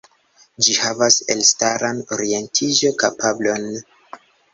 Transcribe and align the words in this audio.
Ĝi 0.67 0.77
havas 0.85 1.17
elstaran 1.33 1.99
orientiĝo-kapablon. 2.17 3.69